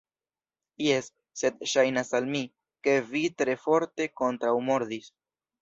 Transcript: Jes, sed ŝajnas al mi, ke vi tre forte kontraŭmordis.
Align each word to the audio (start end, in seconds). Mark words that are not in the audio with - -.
Jes, 0.85 1.09
sed 1.41 1.61
ŝajnas 1.73 2.09
al 2.21 2.31
mi, 2.37 2.41
ke 2.89 2.97
vi 3.13 3.23
tre 3.43 3.59
forte 3.67 4.11
kontraŭmordis. 4.23 5.17